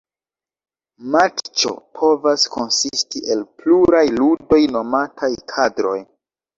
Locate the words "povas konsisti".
2.01-3.23